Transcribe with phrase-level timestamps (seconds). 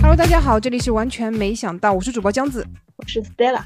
[0.00, 2.66] Hello，大家好，这里是完全没想到，我是主播江子，
[2.96, 3.60] 我是 Stella，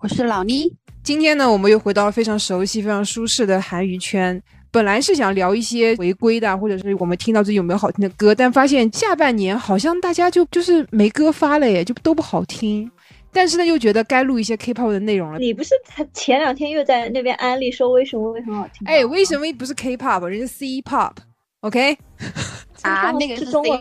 [0.00, 0.76] 我是老妮。
[1.02, 4.42] 今天呢，我们又回到了非常熟悉、非常舒适的韩娱圈。
[4.70, 12.90] 本来是想聊一些违规的，或者是我们听到最近有没有好听的歌，但发现下半年好像大家就就是没歌发了耶，就都不好听。
[13.38, 15.38] 但是呢，又觉得该录一些 K-pop 的内容了。
[15.38, 18.84] 你不是才前两天又在那边安利说为什么会很好听？
[18.84, 21.96] 哎，为什么不是 K-pop，人家 C-pop？OK？
[22.82, 23.80] 啊， 那个是中文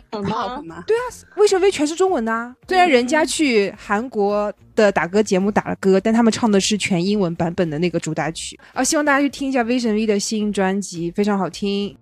[0.64, 0.84] 吗？
[0.86, 1.02] 对啊，
[1.38, 2.56] 为什么全是中文的啊？
[2.68, 8.84] 虽然人家去韩国的打歌节目打了歌，但他们唱的是全英文版本的那个主打曲啊。
[8.84, 11.98] 希望大家去听一下 Vision V 的新专辑，非常好听。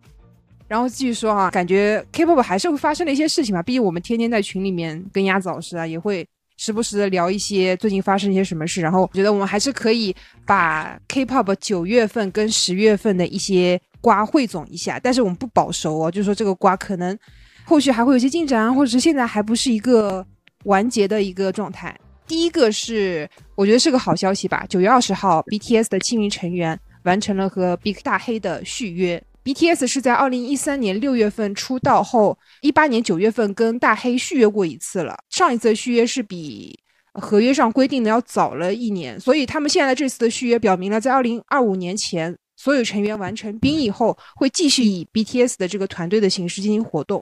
[0.67, 3.63] 然后继续说啊，感觉 K-pop 还是会发生的一些事情吧。
[3.63, 8.81] 毕竟我们天天在群里面跟鸭子老师啊，也会时不时的聊一些最近发生一些什么事。
[8.81, 13.79] 然后我觉得我们还是可以把 K-pop 九月份跟十月份的一些。
[14.01, 17.17] 瓜汇总一下，但是我们不保熟哦，就是说这个瓜可能
[17.63, 20.23] 后续还会有些进展，或者是现在还不是一个
[20.65, 21.99] 完结的一个状态。
[22.27, 29.19] 第一个是我觉得是个好消息吧，九月二十号，BTS 的七名成员完成了和 Big 大黑的续约。
[29.45, 36.77] BTS 是在二零一三年六月份出道后，一八年九月份跟大黑续约过一次了，上一次的续约是比
[37.13, 42.35] 合约上规定的要早了一年，所以他们现在这次的续约表明了在二零二五年前。
[42.57, 47.21] 所有成员完成兵役后，会继续以 BTS 的这个团队的形式进行活动。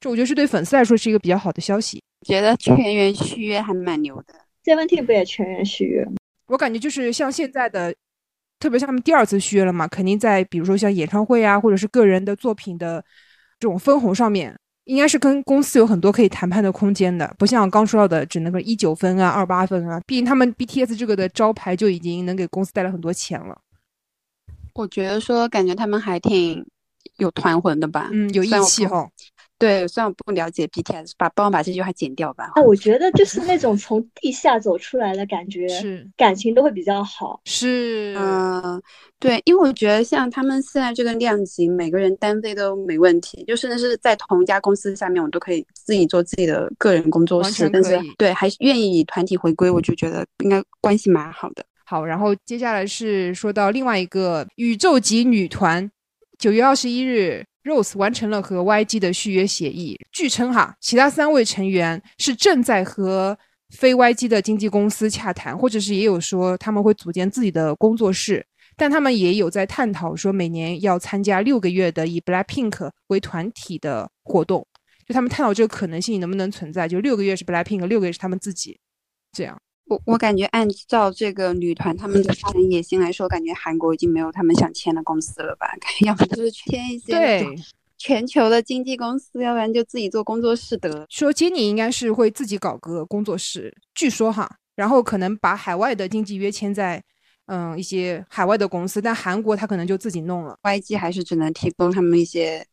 [0.00, 2.02] 这我觉得是对粉丝来说是一个比较好的消息。
[2.26, 4.34] 觉得全员续约还蛮牛的。
[4.64, 6.14] Seventeen 不也全员续约吗？
[6.48, 7.94] 我感觉就是像现在的，
[8.58, 13.04] 特别像他们第二次续约了嘛，肯定在比如说像演唱会啊，或者是个人的作品的
[13.60, 17.34] 这种分红上面，应该是跟公司有很多可以谈判的空间的。
[17.38, 23.60] 不像刚说到的只能个一九分啊、二八分啊，毕竟他们 BTS 这个的招牌就已经能给公司带来很多钱了。
[24.74, 26.64] 我觉得说，感觉他们还挺
[27.18, 29.08] 有团魂的吧，嗯，有义气哈。
[29.58, 32.52] 对，虽然我不了解 BTS，把帮我把这句话剪掉吧。
[32.54, 37.40] 啊，我觉得就是那种从地下走出来的感觉，是感情都会比较好。
[37.44, 38.80] 是，嗯，
[39.18, 51.64] 对，因为我觉得像他们现在这个量级，每个人单飞都没问题，就甚至是在同一家公司下面，我都可以自己做自己的个人工作室，但是对，还是愿意以团体回归，我就觉得应该关系蛮好的。
[51.86, 55.90] 好，然后接下来是说到另外一个宇宙级女团，
[56.36, 59.98] 九月二十一日，Rose 完成了和 YG 的续约协议。
[60.12, 63.36] 据称哈，其他三位成员是正在和
[63.76, 68.46] 非 YG 的经纪公司洽谈，或者是也有说他们会组建自己的工作室，
[68.76, 74.64] 但他们也有在探讨说每年要参加六个月的以 Blackpink 为团体的活动，
[75.06, 78.78] 就他们探讨这个可能性能不能存在，就六个月是 Blackpink，六个月是他们自己，
[79.32, 79.60] 这样。
[79.86, 85.68] 我我感觉按照这个女团他们的发展野心来说，感觉韩国已经没有他们想签的公司了吧？
[86.04, 87.56] 要不就是签一些对
[87.96, 91.06] 全球的经纪公司，要不然就自己做工作室得。
[91.08, 97.02] 说 Jennie 应该是会自己搞个工作室，据说哈，然后可能把海外的经纪约签在
[97.46, 100.58] 嗯一些海外的公司，但韩国他可能就自己弄了。
[100.62, 102.66] YG 还是只能提供他们一些。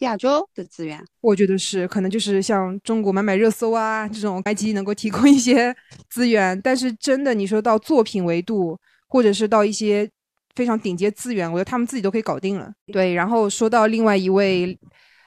[0.00, 5.74] 亚洲的资源，我觉得是可能就是像中国买买热搜啊这种 IG 能够提供一些
[6.10, 10.08] 资源，但是真的你说到作品维度，或者是到一些
[10.54, 12.70] 非常顶级资源，我觉得他们自己都可以搞定了。
[12.92, 14.78] 对，然后说到另外一位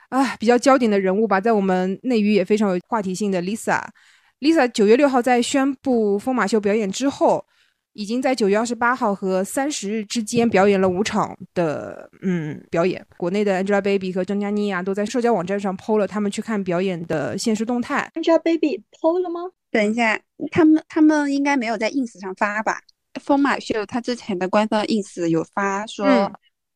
[0.09, 7.43] 啊比较焦点的人物吧，在我们内娱也非常有话题性的 Lisa，Lisa 九月六号在宣布疯马秀表演之后。
[7.99, 13.05] 已经在九月二十八号和三十日之间表演了五场的嗯表演。
[13.17, 18.09] 国内的 Angelababy 和张嘉倪啊，都在社交网站上 PO 了他们去看表演的现实动态。
[18.15, 19.41] Angelababy PO 了吗？
[19.69, 20.17] 等一下，
[20.49, 22.79] 他们他们应该没有在 ins 上发吧？
[23.19, 26.07] 疯马秀他之前的官方 ins 有发说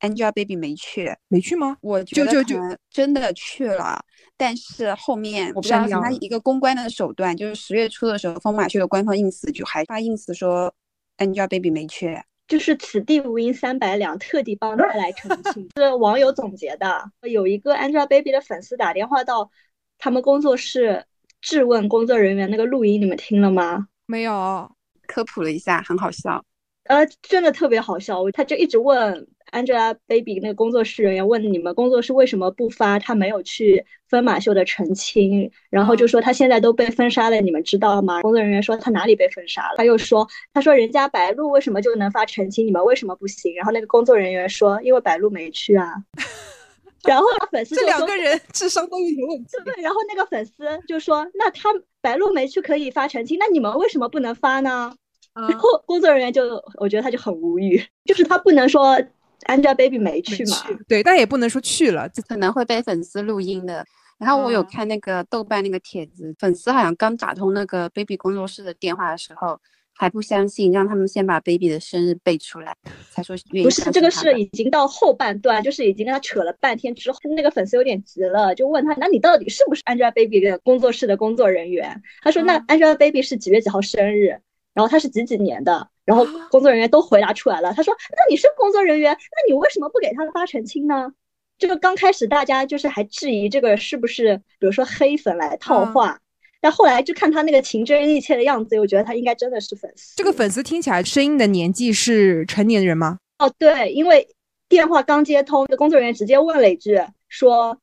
[0.02, 1.78] Angelababy 没去，没去吗？
[1.80, 4.04] 我觉得可能真的去了，
[4.36, 10.74] 但是后面我不知道他一个公关的手段，就是十月初的时候，疯马秀的官方 ins 就还发 ins 说。
[11.18, 17.12] Angelababy 没去，就是此地无银三百两，特地帮他来澄清， 是网友总结的。
[17.22, 19.50] 有一个 Angelababy 的粉丝打电话到
[19.98, 21.06] 他们工作室
[21.42, 23.88] 质问工作人员，那个录音你们听了吗？
[24.06, 24.76] 没有，
[25.08, 26.44] 科普了一下，很好笑。
[26.86, 29.28] 呃，真的特别好笑，他就一直问。
[29.54, 38.22] Angelababy 那个工作室人员问你们工作室为什么不发他没有去分马秀的澄清，然后就说他现在都被封杀了，你们知道吗？
[38.24, 39.76] 工作人员说他哪里被封杀了？
[39.78, 43.56] 他又说他说人家白鹿为什么就能发澄清，你们为什么不行？
[43.56, 45.94] 然后那个工作人员说因为白鹿没去啊。
[47.08, 49.50] 然后粉丝这两个人智商都有点问题。
[49.66, 51.70] 对，然后那个粉丝就说那他
[52.02, 54.94] 白鹿没去可以发澄清，那你们为什么不能发呢？
[55.36, 56.44] 然后工作人员就
[56.78, 58.98] 我觉得他就很无语，就是他不能说。
[59.44, 60.58] Angelababy 没去嘛？
[60.88, 63.86] 对，但也不能说去了，可能会被粉丝录音的。
[64.18, 69.60] 然后我有看那个豆瓣那个帖子，粉丝好像刚打通那个 Baby 工作室的电话的时候。
[69.96, 72.76] 还不相信，让他们先把 baby 的生日背出来，
[73.12, 82.02] 才说不是这个是已经到后半段，就是已经跟他扯了半天之后，那个粉丝有点急了，就问他，那你到底是不是 Angelababy 的工作室的工作人员？
[82.24, 84.36] 他说，那 Angelababy 是几月几号生日？
[84.74, 85.88] 然后他是几几年的？
[86.06, 87.74] 然后工作人员都回答出来了。
[87.74, 91.12] 他说，那你是工作人员，那你为什么不给他发澄清呢？
[91.58, 96.20] 这个刚开始大家就是还质疑这个是不是，比如说黑粉来套话。
[96.60, 100.16] 但后来就看他那个情真意切的样子，我觉得他应该真的是粉丝。
[100.16, 103.18] 这个粉丝听起来声音的年纪是成年人吗？
[103.40, 104.26] 哦，对，因为
[104.70, 106.98] 电话刚接通，工作人员直接问了一句，
[107.28, 107.78] 说：“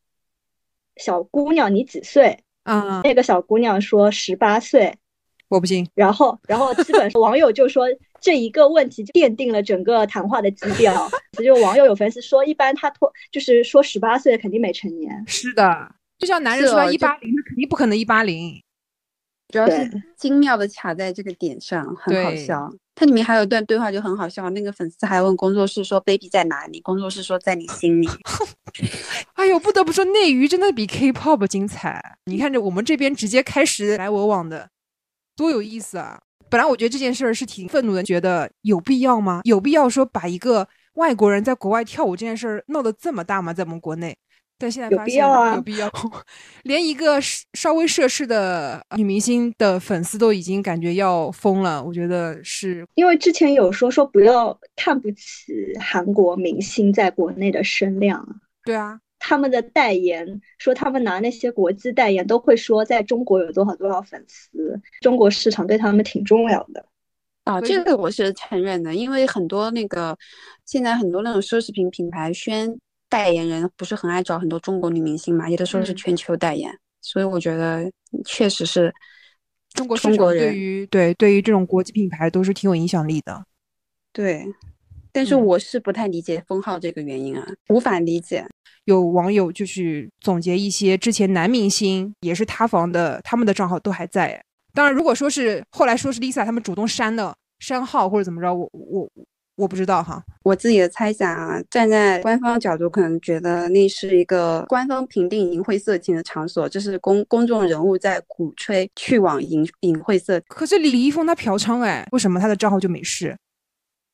[0.97, 4.95] 小姑娘，你几岁？”嗯，那个小姑娘说十八岁。
[5.49, 5.87] 我不信。
[5.95, 7.85] 然后，然后基本上网友就说
[8.21, 11.11] 这一个问题就奠定了整个谈话的基调。
[11.43, 15.25] 就网友有粉丝说，一般他脱就是说十八岁肯定没成年。
[15.27, 18.63] 是的，就像男人说一八零，他肯定不可能一八零。
[19.49, 22.73] 主要是精妙的卡在这个点上，很好笑。
[22.95, 28.09] 它里面还有一段对话就很好笑，那个粉丝还问工作室说：“baby 在哪里？”工作室说：“在你心里。
[29.35, 32.19] ”哎呦，不得不说内娱真的比 K-pop 精彩。
[32.27, 34.69] 你看着我们这边直接开始来我往的，
[35.35, 36.21] 多有意思啊！
[36.50, 39.41] 本来我觉得这件事儿是挺愤怒的，觉得有必要吗？
[39.44, 43.55] 有必要说把一个外国人在国外跳舞这件事儿闹得这么大吗？
[43.55, 44.17] 在我们国内？
[44.58, 45.91] 但现在发现有必要，
[46.64, 47.19] 连一个
[47.55, 51.82] 稍微涉事的女明星的粉丝都已经感觉要疯了。
[51.82, 58.23] 我觉得是因为之前有说说不要看不起韩国明星在国内的声量。
[58.62, 66.85] 对啊，他们的代言说他们拿那些国际代言都会说在中国有多少多少粉丝，中国市场对他们挺重要的。
[67.45, 70.19] 啊，这个我是承认的，因为很多那个
[70.67, 72.77] 现在很多那种奢侈品品牌宣。
[73.11, 75.51] 代言人不是很爱找很多中国女明星嘛？
[75.51, 77.91] 有的时候是全球代言，所以我觉得
[78.25, 78.95] 确实是
[79.73, 83.45] 中国中国人对于对对于这种国际品牌都是挺有影响力的。
[84.13, 84.47] 对，
[85.12, 88.45] 但是我是不太理解封号这个原因啊，无法理解。
[88.85, 94.43] 有网友就是总结一些之前男明星也是塌房的，他们的账号都还在。
[94.73, 99.09] 当然，如果说是后来说是 Lisa 他们主动删的删号或者怎么着，我我。
[99.57, 110.41] 我不知道哈，我自己的猜想啊，站在官方角度，可能觉得那是一个官方评定淫秽色情的场所，就是公公众人物在鼓吹去往淫淫秽色。
[110.49, 113.37] 可是李易峰他嫖娼哎，为什么他的账号就没事？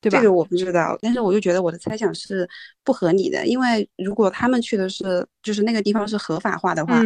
[0.01, 0.17] 对吧？
[0.17, 2.47] 这个我不知道，但是我就觉得我的猜想是
[2.83, 7.01] 不合理的，因为如果他们去的是就是那个地方是合法化的话，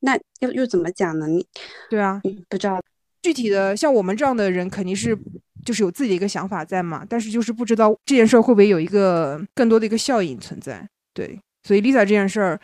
[0.00, 1.26] 那又又怎么讲呢？
[1.26, 1.46] 你
[1.90, 2.80] 对啊，不知道
[3.22, 5.16] 具体的，像我们这样的人肯定是。
[5.64, 10.88] 就是有自己的一个想法在嘛，但是就是不知道这件事儿会不会有一个更多的一个效应存在。
[11.12, 12.60] 对，所以 Lisa 这件事儿。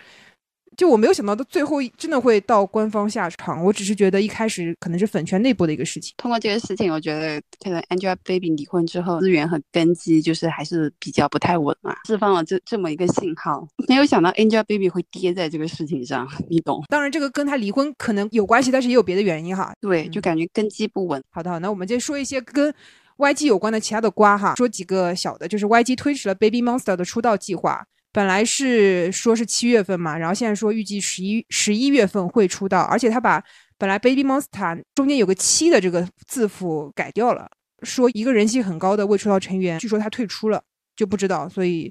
[0.76, 3.64] 就我没有想到，到最后真的会到官方下场。
[3.64, 6.14] 我只是觉得一开始可能是粉圈内部的一个事情。
[6.16, 13.66] 通过这个事情，我觉得可能 Angelababy 离婚之后，资源和根基就是还是比较不太稳嘛，释放了这这么一个信号。
[13.88, 16.82] 没有想到 Angelababy 会跌在这个事情上，你懂？
[16.88, 19.72] 当然，这个跟他离婚可能有关系，但是也有别的原因哈。
[19.80, 21.22] 对，就感觉根基不稳。
[21.30, 22.72] 好的，好那我们再说一些跟
[23.18, 27.84] YG 有关的其他的瓜哈，说几个小的，就是 YG 推迟了 Baby Monster 的出道计划。
[28.12, 33.42] 本来是说是七月份嘛，然后现在说预计十一十一月份会出道，而且他把
[33.78, 37.48] 本来 Baby Monster 中间有个七的这个字符改掉了，
[37.82, 40.62] 说一个人气很高的未出道成员，据说他退出了，
[40.94, 41.90] 就不知道，所以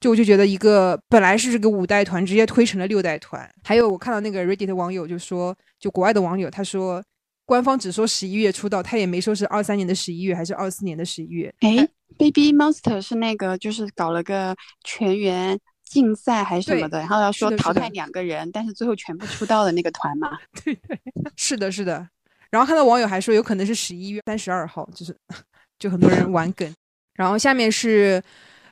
[0.00, 3.48] 就我就觉得一个本来是这个五代团直接推成了六代团。
[3.62, 7.02] 还有我看到那个 Reddit 网友就说，就国外的网友他说，
[7.52, 11.54] 官方只说十一月出道，他也没说是二三年的十一月还是二四年的十一月。
[11.60, 11.86] 哎。
[12.18, 14.54] Baby Monster 是那个，就是搞了个
[14.84, 20.38] 全员竞赛还是什么的，然后要说淘汰两个人，但是最后全部出道的那个团嘛。
[20.62, 21.00] 对对，
[21.36, 22.06] 是的，是的。
[22.50, 25.16] 然后看到网友还说有可能是十一月三十二号，就是
[25.80, 26.70] 就很多人玩梗。
[27.14, 28.22] 然后下面是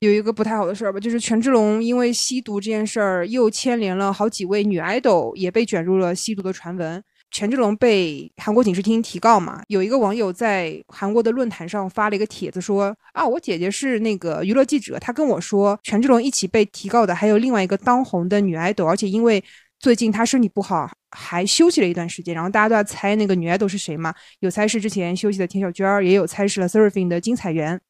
[0.00, 7.02] 有一个不太好的事儿吧，就是权志龙因为吸毒这件事儿又牵连了好几位女爱豆，也被卷入了吸毒的传闻。
[7.30, 9.62] 权志龙被韩国警视厅提告嘛？
[9.68, 19.42] 有一个网友在韩国的论坛上发了一个帖子，说啊，我姐姐是那个娱乐记者，她跟我说，权志龙一起被提告的还有另外一个当红的女爱豆，而且因为
[19.78, 22.34] 最近她身体不好，还休息了一段时间。
[22.34, 24.12] 然后大家都在猜那个女爱豆是谁嘛？
[24.40, 27.80] 有猜是之前休息的田小娟，也有猜是了 Surfing 的金彩媛。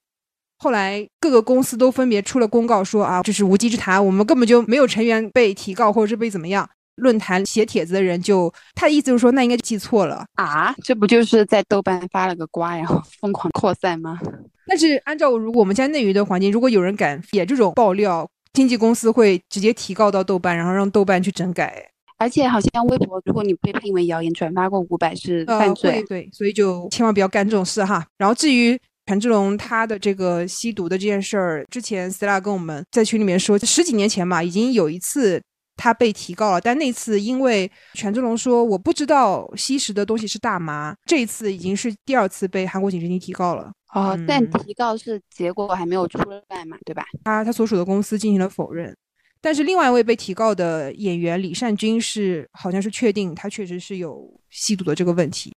[0.58, 6.68] 后来各个公司都分别出了公告说啊，这是无稽之谈，我们根本就没有成员被提告或者是被怎么样。
[7.00, 14.18] 论坛写帖子的人就他的意思就是说，那应该记错了啊，这不就是在豆瓣发了个瓜，然后 疯狂扩散吗？
[14.66, 21.90] 但是按照如果我们家内娱的环境，如果有人敢写这种爆料，经纪公司会直接提告到豆瓣，然后让豆瓣去整改。
[22.18, 26.04] 而且好像微博，如果你被定为谣言，转发过五百是犯罪。
[26.06, 28.06] 对，所以就千万不要干这种事哈。
[28.18, 35.42] 然后至于权志龙他的这个吸毒的这件事儿，之前 Stella 跟我们在群里面说，十几年前嘛，已经有一次
[35.80, 43.72] 他被提告了，但那次因为权志龙说我不知道吸食的东西是大麻，这一次已经是第二次被韩国警察厅提告了。
[43.94, 46.18] 哦，但提告是结果还没有出
[46.48, 47.04] 来嘛，对吧？
[47.24, 48.94] 他他所属的公司进行了否认。
[49.40, 55.50] 但是另外一位被提告的演员李善均是好像是确定他确实是有吸毒的这个问题。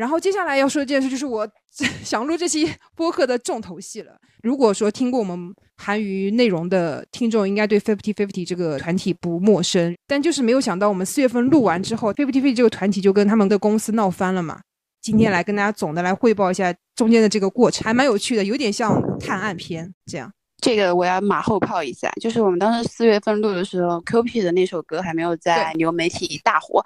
[0.00, 1.46] 然后接下来要说一件事，就是我
[2.02, 2.66] 想录这期
[2.96, 4.16] 播客的重头戏了。
[4.42, 9.94] 如果说听过我们韩语内容的听众，应该对 Fifty Fifty 这个团体不陌生。
[10.06, 14.58] 但就是没有想到，我们四月份录完之后，Fifty Fifty 这个团体就跟他们的公司闹翻了嘛。
[15.02, 20.32] 今天来跟大家总的来汇报一下中间的这个过程，还蛮有趣的，有点像探案片这样。
[20.62, 26.82] 这个我要马后炮一下，就是我们当时四月份录的时候，Q.P 的那首歌还没有在流媒体大火，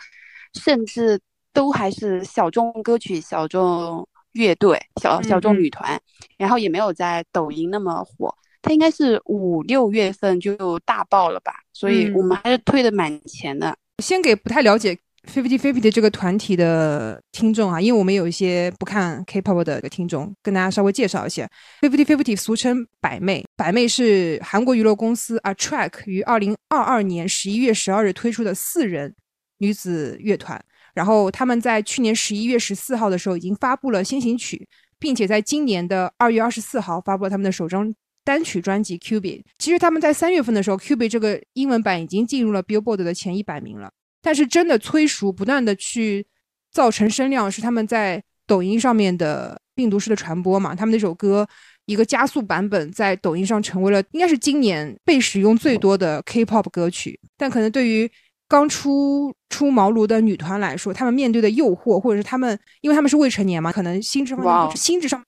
[0.60, 1.20] 甚至
[1.54, 5.98] 都还是小众歌曲、小众乐队、小小众女团，
[6.36, 8.34] 然后也没有在抖音那么火。
[8.60, 13.74] 它应该是五六月份就大爆了吧，所以我们还是推的蛮前的。
[14.02, 14.98] 先给不太了解。
[15.26, 21.48] Fifty Fifty 的这个团体的听众啊，因为我们有一些不看 K-pop 的听众，跟大家稍微介绍一下
[21.80, 29.14] ，Fifty Fifty 俗称百妹，百妹是韩国娱乐公司 Attract 于二零二二年十一月十二日推出的四人
[29.56, 30.62] 女子乐团。
[30.94, 34.66] 然后他们在去年十一月十四号的时候已经发布了先行曲，
[34.98, 37.92] 并且在今年的二月二十四号发布了他们的首张
[38.24, 39.42] 单曲专辑 Cubie。
[39.58, 43.90] 其实他们在三月份的时候，Cubie 这个英文版已经进入了 Billboard 的前一百名了。
[44.22, 46.26] 但是真的催熟，不断的去
[46.72, 50.74] 造成声量，是他们在抖音上面的病毒式的传播嘛？
[50.74, 51.46] 他们那首歌
[51.84, 57.20] 一个加速版本在抖音上成为了应该是今年被使用最多的 K-pop 歌曲。
[57.36, 58.10] 但可能对于
[58.54, 65.20] 刚出出茅庐的女团来说，她们面对的诱惑，或者是她们因为她们是未成年嘛，可能心智方面心智上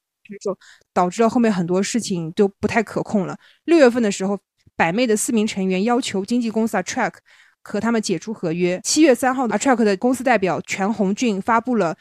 [0.92, 3.36] 导致了后面很多事情都不太可控了。
[3.64, 4.38] 六月份的时候，
[4.76, 7.14] 百媚的四名成员要求经纪公司 A Track。
[7.68, 8.80] 和他们解除合约。
[8.84, 11.96] 七月三号，Attract 的公司代表全红俊发布了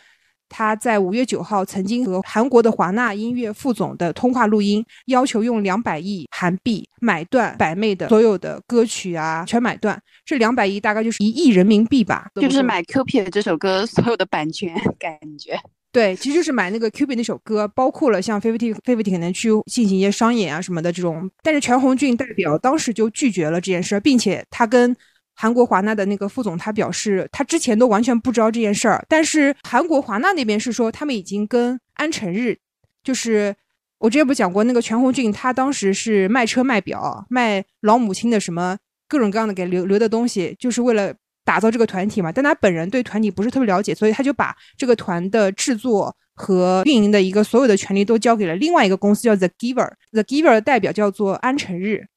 [0.49, 10.01] 他在五月九号曾经和韩国的华纳音乐副总的通话录音，要求用两百亿韩币买断百妹的所有的歌曲啊，全买断。
[10.25, 15.59] 这两百亿大概就是一亿人民币吧，就是买 Cupid 这首歌所有的版权，感觉
[15.91, 21.29] 对，其实就是买那个 Cupid 那首歌，包括了像 Fifty Fifty 可能去进行一些商演啊什么的这种。
[21.41, 24.93] 但是全红俊代表当时就拒绝了这件事，并且他跟
[25.35, 32.57] 韩国华纳的那个副总，他表示他之前都完全不知道这件事儿，但是韩国华纳那边是说他们已经跟安成日，
[33.03, 33.55] 就是
[33.99, 38.77] 我之前不讲过那个全红俊，他当时是卖车卖表卖老母亲的什么
[39.07, 41.13] 各种各样的给留留的东西，就是为了
[41.43, 42.31] 打造这个团体嘛。
[42.31, 49.91] 但他本人对团体不是特别了解，所以他就把这个团的制作和运营的一个所有的权利都交给了另外一个公司，叫 The Giver。
[50.11, 52.07] The Giver 的代表叫做安成日，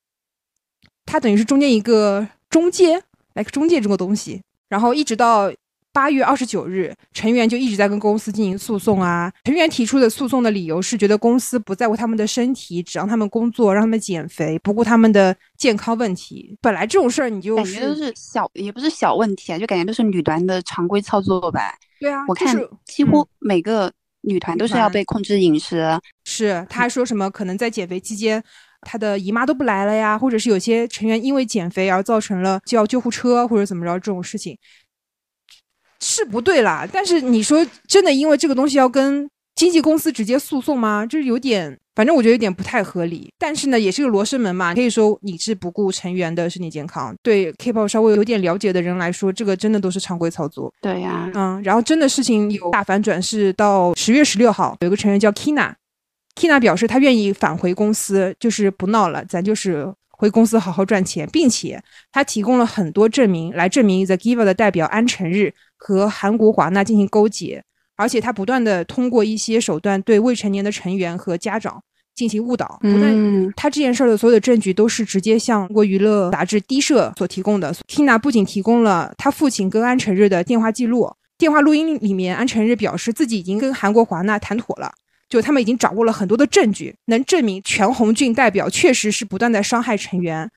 [1.04, 3.02] 他等于是中间一个中介。
[3.38, 5.48] 来中介这个东西，然后一直到
[5.92, 9.32] 八月二十九日，成员就一直在跟公司进行诉讼啊。
[9.44, 16.56] 成员提出的诉讼的理由是觉得公司不在乎他们的身体，只让他们工作，让他们减肥，不顾他们的健康问题。
[16.60, 21.72] 本来这种事儿你就感觉都是小，也不是小问题啊，就感觉都是女团的常规操作吧。
[22.00, 23.90] 对啊，我看几乎每个
[24.22, 25.96] 女团都是要被控制饮食。
[26.24, 28.42] 是，他还说什么可能在减肥期间。
[28.82, 34.56] 他的姨妈都不来了呀，或者是有些成员因为减肥而造成了叫救护车或者怎么着这种事情，
[36.00, 36.86] 是不对啦。
[36.92, 41.04] 但是你说真的，因为这个东西要跟经纪公司直接诉讼吗？
[41.04, 43.28] 就是有点，反正我觉得有点不太合理。
[43.36, 47.12] 但是呢，也是个罗生门嘛，可以说你是不顾成员的身体健康。
[47.20, 50.72] 对 K-pop 稍微有点了解的人来说，这个真的都是常规操作。
[50.80, 55.74] 对呀，嗯，然后真的事情有大反转，是到十月十六号，有个成员叫 Kina。
[56.38, 67.64] Kina 表示，他愿意返回公司，就是不闹了，咱就是回公司好好赚钱，并且他提供了很多证明来证明 The Giver 的代表安成日和韩国华纳进行勾结，
[67.96, 71.82] 而且他不断的通过一些手段对未成年的成员和家长
[72.14, 72.78] 进行误导。
[72.82, 77.74] 嗯，他这件事的所有的证据都是直接向国娱乐杂志低社所提供的。
[77.88, 84.92] Tina 不仅提供了他父亲跟安成日的电话记录，电话录音里面安成日表示自己已经跟韩国华纳谈妥了。
[85.28, 90.50] 就他们已经掌握了很多的证据，能证明全红俊代表确实是不断在伤害成员，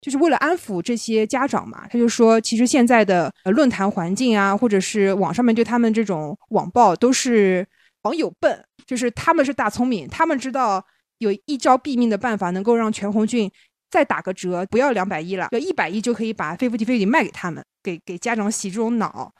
[0.00, 1.86] 就是为了安抚这些家长嘛。
[1.88, 7.66] 他就说，其实现在的论坛环境啊，或者是网上面对他们这种网暴，都是
[8.02, 10.84] 网友笨，就是他们是大聪明，他们知道
[11.18, 13.48] 有一招毙命的办法，能够让全红俊
[13.90, 19.32] 再打个折，不要两百亿了，要一百亿就可以把 Fifty Fifty 卖给他们，给给家长洗这种脑。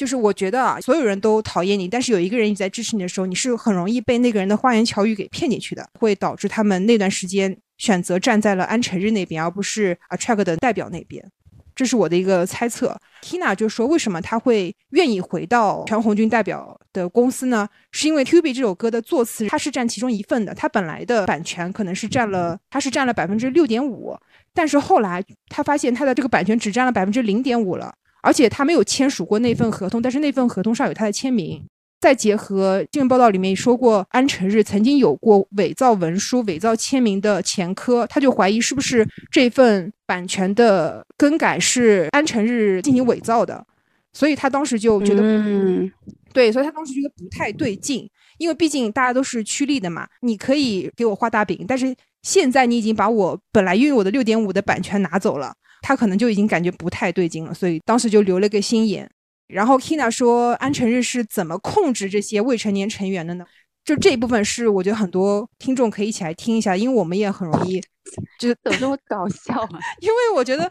[0.00, 11.22] 就是我觉得啊，所有人都讨厌你，但是有一个人一直在支持你的时候，你是很容易被那个人的花言巧语给骗进去的，会导致他们那段时间选择站在了安晨日那边，而不是 Attract 的代表那边。
[11.74, 12.98] 这是我的一个猜测。
[13.20, 17.68] Tina 就说，为什么他会愿意回到全红军代表的公司呢？
[17.92, 24.16] 是因为 Q B 这首歌的作词，他是占其中一份的，他本来的版权可能是占了，他是占了百分之六点五，
[24.54, 27.94] 但是后来他发现他的这个版权只占了百分之零点五了。
[28.22, 31.62] 而且他没有签署过那份合同，但是那份合同上有他的签名。
[32.00, 43.62] 再结合新闻报道里面说过，安晨日曾经有过伪造文书、伪造签名的前科，他就怀疑是不是这份版权的更改是安晨日进行伪造的，
[44.14, 45.92] 所以他当时就觉得，嗯，
[46.32, 48.08] 对，所以他当时觉得不太对劲，
[48.38, 55.54] 因为毕竟大家都是趋利的嘛，你可以给我画大饼，但是现在你已经把我本来拥有的六点五的版权拿走了。
[55.82, 59.10] 他可能就已经感觉不太对劲了，所以当时就留了个心眼。
[59.46, 63.46] 然后 Kina 说，安晨日是怎么控制这些未成年成员的呢？
[63.82, 67.80] 就这一部分是我觉得很多听众可以一起来听一下，因为我们也很容易，
[68.38, 69.80] 就是怎么这么搞笑啊？
[70.02, 70.70] 因为我觉得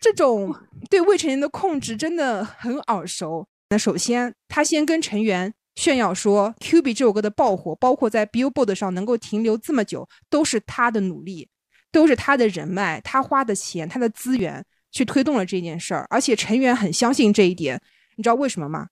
[0.00, 0.54] 这种
[0.88, 3.44] 对未成年的控制真的很耳熟。
[3.70, 11.48] 那首先，他先跟成员炫耀说，Q B 这首歌的爆火，包括在 Billboard 上能够停留这么久，都是他的努力。
[11.92, 17.80] 都是他的人脉，他花的钱，他的资源去推动了这件事儿，而且成员很相信这一点。
[18.14, 18.86] 你知道为什么吗？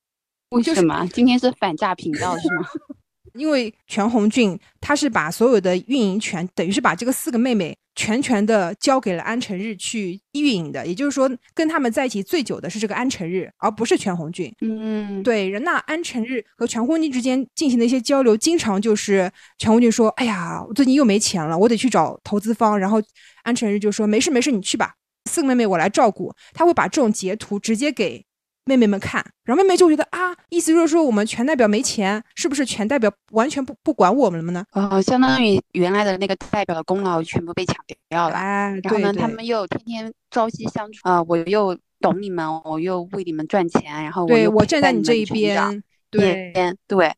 [0.50, 1.08] 为什么？
[1.12, 2.66] 今天是反诈频道是吗？
[3.38, 10.86] 因为全红俊他是把所有的运营权，等于是把这个四个妹妹全权的交给了安晨日去运营的。
[10.86, 14.54] 也就是说，跟他们在一起最久的是这个安晨日，而不是全红俊。
[14.60, 15.50] 嗯，对。
[15.58, 19.28] 那安晨日和全红俊之间进行的一些交流，经常就是
[19.58, 23.02] 全红俊说：“哎呀，我最近又没钱了，我得去找投资方。”然后
[23.42, 24.94] 安晨日就说：“没事没事，你去吧，
[25.28, 28.24] 四个妹妹我来照顾。”他会把这种截图直接给。
[28.68, 34.62] 妹妹们看，然后妹妹就觉得啊，意思就是说我们全代表没钱，是不是全代表完全不不管我们了呢？
[34.72, 37.76] 哦，相当于原来的那个代表的功劳全部被抢
[38.10, 38.34] 掉了。
[38.34, 46.52] 哎，然后呢，他们又天天朝夕相处啊，我又懂你们，我又为你们赚钱，然后对我站在你这一边，对
[46.86, 47.12] 对。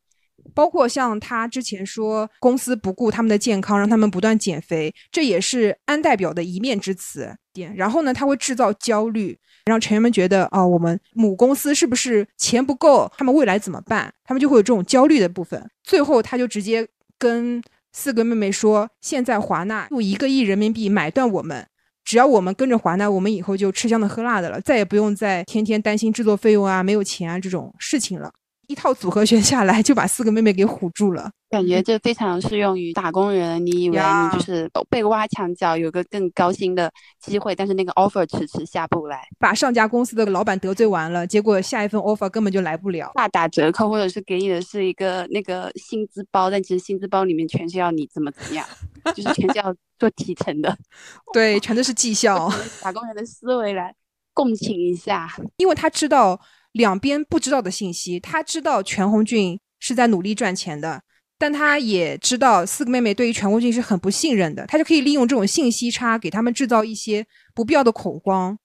[0.53, 7.35] 包括像他之前说公司不顾他们的健康，让他们不断减肥，这也是安代表的一面之词。
[7.53, 13.11] 点，然后呢，他会制造焦虑，让成员们觉得啊，我们母公司是不是钱不够？
[13.17, 14.13] 他们未来怎么办？
[14.23, 15.69] 他们就会有这种焦虑的部分。
[15.83, 21.67] 最后，他就直接跟四个妹妹说：“现在华纳用一个亿人民币买断我们，
[22.05, 28.31] 只要我们跟着华纳，我们以后就吃香的喝辣的了，再也不用再天天担心制作费用啊、没有钱啊这种事情了。”
[28.71, 31.29] 一套组合拳下来，就把四个妹妹给唬住了。
[31.49, 33.63] 感觉这非常适用于打工人。
[33.65, 48.65] 你以为你就是被挖墙脚，有个更高薪的机会，但是那个 offer 迟迟下不来，把上家公司的老板得罪完了，结果下一份 offer 根本就来不了，大打折扣，或者是给你的是一个那个薪资包，但其实薪资包里面全是要你怎么怎么样，
[49.13, 50.77] 就是全是要做提成的。
[51.33, 52.49] 对，全都是绩效。
[52.81, 53.93] 打工人的思维来
[54.33, 56.39] 共情一下，因为他知道。
[56.73, 61.01] 两边不知道的信息，他知道全红俊是在努力赚钱的，
[61.37, 68.57] 但他也知道四个妹妹对于全红俊是很不信任的，他就可以利用这种信息差，给他们制造一些不必要的恐慌，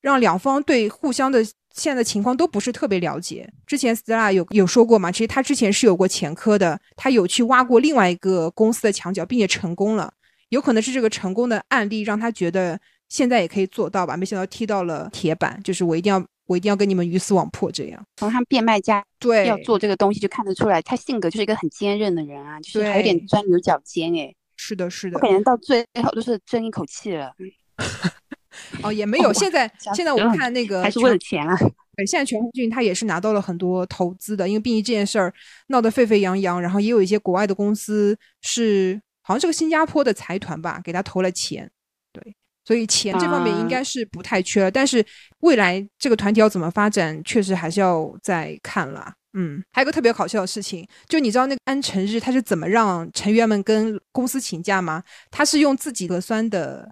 [0.00, 3.46] 让两方对互相的现在的情况都不是特别了解。
[3.66, 10.10] 之前 Stella 有有说过嘛，其实他之前是有过前科的，他有去挖过另外一个公司的墙角，并且成功了，
[10.48, 16.24] 有可能是这个成功的案例让他觉得现在也可以做到吧，没想到踢到了铁板，就是我一定要。
[16.50, 24.34] 我一定要跟你们鱼死网破，这样从他变卖家对要做这个东西就看得出来，他性格就是一个很坚韧的人啊，就是还有点钻牛角尖哎。
[24.56, 27.32] 是的，是的，我感觉到最后都是争一口气了。
[28.82, 31.56] 哦，也没有，现在现在我们看那个还是为了钱啊。
[31.94, 35.32] 对，现在全红俊他也是拿到了很多投资的，因为毕竟这件事儿
[35.68, 41.70] 闹得沸沸扬扬，然后也有一些国外的公司是好像是个新加坡的财团吧，给他投了钱。
[42.64, 42.70] 对。
[42.70, 45.04] 所以钱这方面应该是不太缺了，但是
[45.40, 49.12] 未来这个团体要怎么发展，确实还是要再看了。
[49.32, 55.02] 嗯，还有个特别搞笑的事情，就你知道那个安成日他是怎么让成员们跟公司请假吗？
[55.30, 56.88] 他是用自己核酸的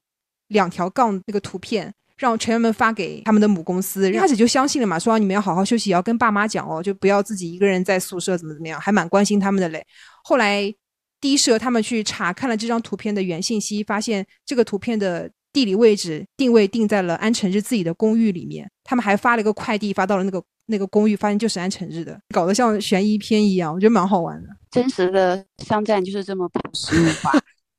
[0.48, 9.84] 两条杠那个图片，让成员们发给他们的母公司，一开始就相信了嘛，说你们要好好休息，也要跟爸妈讲哦，就不要自己一个人在宿舍怎么怎么样，还蛮关心他们的嘞。
[10.22, 10.72] 后来
[11.20, 15.30] 第一社他们去查看了这张图片的原信息，发现这个图片的。
[15.58, 24.48] 地理位置定位定在了安城日自己的公寓里面，他们还发了一个快递发到了那个那个公寓，发现就是安城日的，搞得像悬疑片一样，我觉得蛮好玩的。
[24.70, 27.32] 真实的商战就是这么朴实无华。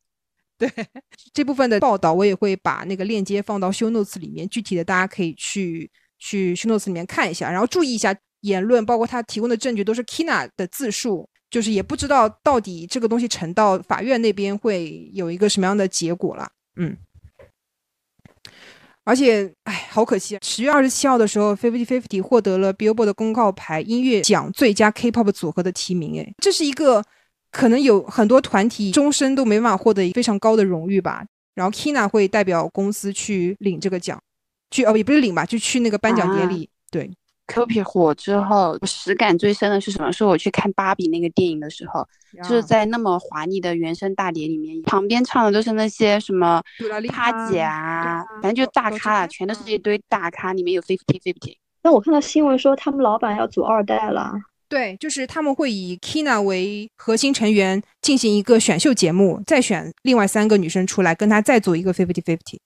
[0.60, 0.70] 对
[1.34, 16.52] 这部分的报道，我也会把那个链接放到 show notes 里面，具体的大家可以去去 show notes 里面看一下，然后注意一下言论，包括他提供的证据都是 Kina 的自述，就是也不知道到底这个东西呈到法院那边会有一个什么样的结果了。
[16.76, 16.96] 嗯，
[19.10, 27.04] 而且，哎，好可惜，十月二十七号的时候，Fifty Fifty 获得了 Billboard 的公告牌音乐奖最佳 K-pop 组合的提名，哎，这是一个。
[27.52, 31.26] 可能有很多团体终身都没办法获得非常高的荣誉吧。
[31.56, 34.22] 然后 Kina 会代表公司去领这个奖，
[34.70, 36.70] 去哦也不是领吧，就去那个颁奖典礼。
[36.92, 37.10] 对
[37.50, 40.12] ，Kopi 火之后，我实感最深的是什么？
[40.12, 42.08] 是我去看芭比那个电影的时候，
[42.44, 46.62] 就是在那么华丽的原声大碟里面，旁边唱的都是那些什么
[47.10, 51.58] 他姐啊，反正就大咖了，全都是一堆大咖，里面有 Fifty Fifty。
[51.82, 54.34] 那我看到新闻说他们老板要组二代了。
[54.68, 62.60] 对，就是他们会以 Kina 为核心成员进行一个选秀节目，再选另外三个女生出来跟他再组一个 fifty fifty。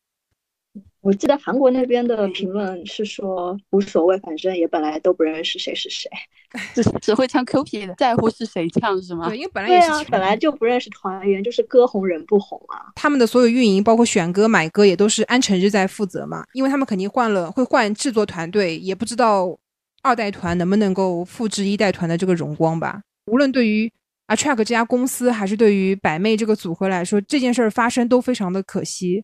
[1.04, 6.10] 我记得韩国那边的评论是说无所谓，反正也本来都不认识谁是谁，
[6.74, 9.28] 只只会唱 Q P 的，在乎是谁唱是吗？
[9.28, 12.90] 对，因为本来也是本来就不认识团员，就是歌红人不红啊。
[12.96, 19.60] 他们的所有运营，包括选歌、买歌，也都是安成日在负责嘛，因为他们肯定换了，会换制作团队，也不知道。
[20.06, 23.02] 二代团能不能够复制一代团的这个荣光吧？
[23.28, 23.90] 无论对于
[24.28, 29.24] Attract 这家公司，还是对于百媚这个组合来说，这件事儿发生都非常的可惜。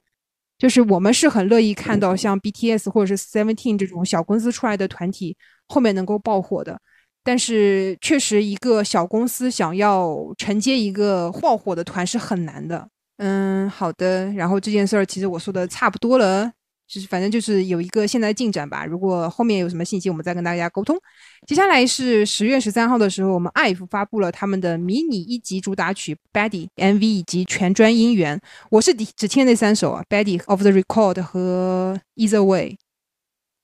[0.59, 5.35] 就是我们是很乐意看到像 BTS 或者是 Seventeen 这种小公司出来的团体
[5.67, 6.79] 后面能够爆火的，
[7.23, 12.87] 但是确实一个小公司想要承接一个爆火的团是很难的。
[13.17, 14.31] 嗯，好的。
[14.33, 16.51] 然后这件事儿其实我说的差不多了。
[16.89, 20.97] 就是反正就是有一个现在的进展吧，如果后面有什么信息，我们再跟大家沟通。
[21.45, 28.41] 接下来是十月十三号的时候，我们 IVE 发布了他们的迷你一级主打曲《Body》MV 以及全专音源。
[28.71, 31.95] 我是只只听那三首啊，《Body》、《Off the Record》和
[32.27, 32.69] 《Either Way》。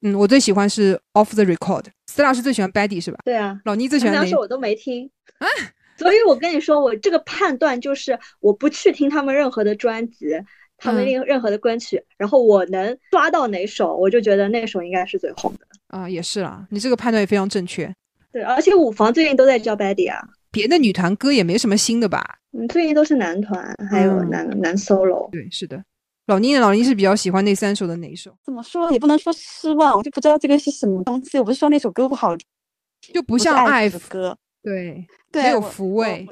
[0.01, 1.83] 嗯，我最喜欢是《Off the Record》。
[2.05, 3.17] 司老师最喜欢《Body》是吧？
[3.25, 3.59] 对啊。
[3.65, 4.37] 老倪最喜欢哪首？
[4.37, 5.09] 我都没听
[5.39, 5.47] 啊。
[5.97, 10.27] 所以我跟你说，我这个判断就是我不去听他们任何的专辑。
[10.77, 17.93] 他们任任何的歌曲，然后我能抓到哪首，我就觉得那首应该是最红的啊，也是啦，你这个判断也非常正确。
[18.31, 22.21] 对，而且舞房最近都在教 Betty 啊，别的女团歌也没什么新的吧？
[22.51, 25.29] 嗯，最近都是男团，还有男男 solo。
[25.31, 25.83] 对，是的。
[26.27, 28.35] 老宁，老宁是比较喜欢那三首的哪一首？
[28.43, 31.37] 怎么说也不能说失望，我就不知道这个是什么东西。
[31.37, 32.35] 我不是说那首歌不好，
[33.13, 36.27] 就不像爱的歌，对，没有抚慰。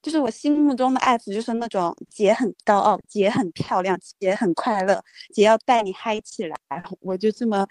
[0.00, 5.02] 就是我心目中的 F，就是那种姐很高傲，姐很漂亮，姐很快乐，
[5.34, 6.56] 姐要带你嗨起来。
[7.00, 7.66] 我就这么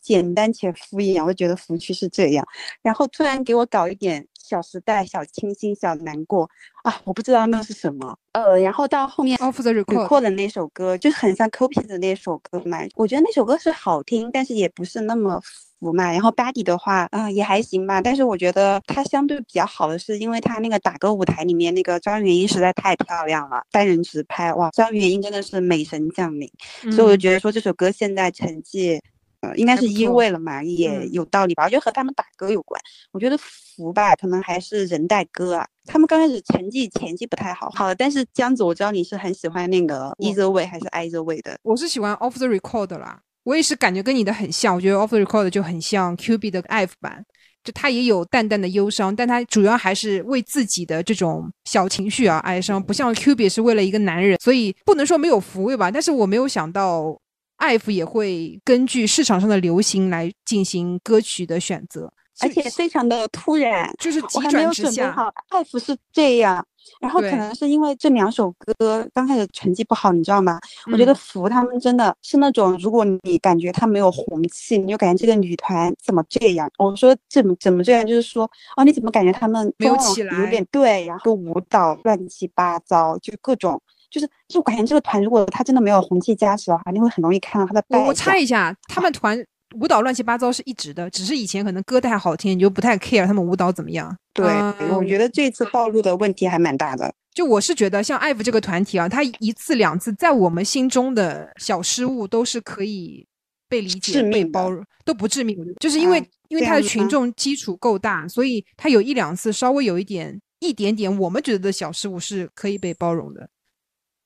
[0.00, 2.46] 简单且敷衍，我就觉得服区是这样。
[2.82, 6.48] 然后突然给我搞一点小时代、小清新、小难过
[6.84, 7.00] 啊！
[7.04, 8.16] 我不知道那是什么。
[8.32, 12.78] 呃，然后到后面 Off the Record 的那首歌，就很像 Copy 的那首歌嘛。
[12.94, 15.40] 我觉得那首歌是好听，但是也不是那么。
[15.80, 26.48] 服嘛，然后 Body 的话嗯也还行吧，但是我觉得它相对比较好的是，因为它那个打歌舞台里面那个张元英实在太漂亮了，单人直拍哇，张元英真的是美神降临，
[26.92, 29.00] 所以我就觉得说这首歌现在成绩
[29.40, 32.80] 呃应该是一位了嘛，也有道理吧，我觉得和他们打歌有关。
[33.10, 43.20] 我觉得服吧，可能还是人带歌啊，他们刚开始成绩前期不太好，好，但是江子我知道你是很喜欢那个 Either Way 还是 Either Way 的，我是喜欢 Off the Record 啦。
[43.50, 47.24] 我也是感觉跟你的很像，我觉得 Off the Record 就很像 Q B 的 F 版，
[47.64, 55.90] 就他也有淡淡的忧伤，但他主要还是为自己的这种小情绪而哀伤，不像 Q B 是为了一个男人，所以不能说没有抚慰吧。
[55.90, 57.18] 但是我没有想到
[57.56, 65.32] F 也会根据市场上的流行来进行歌曲的选择，而且非常的突然，就是急转直下。
[65.50, 66.64] F 是这样。
[66.98, 70.58] 然后可能是因为这两首歌刚开始成绩不好，你知道吗？
[70.90, 76.68] 我觉得福他们真的是那种，如果你感觉他没有红气，你就感觉这个女团怎么这样？
[76.78, 78.04] 我说怎么怎么这样？
[78.04, 80.38] 就是说，哦，你怎么感觉他们没有起来？
[80.40, 87.98] 有点对，然后舞蹈乱七八糟，就各种，就是就感觉这个团如果他真的没有红气加持的话，你会很容易看到他的败。
[88.06, 89.38] 我猜一下，他们团。
[89.76, 94.16] 舞蹈乱七八糟是一直的，只是以前可能歌太好听，你就不太 care 他们舞蹈怎么样。
[94.32, 94.44] 对，
[94.90, 97.12] 我觉得这次暴露的问题还蛮大的。
[97.32, 103.24] 就我是觉得，像 IVE 这个团体啊，他一次两次在我们心中的小失误都是可以
[103.68, 105.56] 被理解、被包容，都不致命。
[105.78, 113.48] 就是因为因为他的群众基础够大，所以他有一两次稍微有一点一点点我们觉得的小失误是可以被包容的，